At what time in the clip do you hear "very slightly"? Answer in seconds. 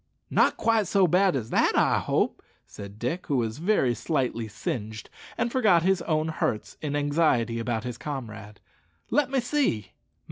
3.59-4.47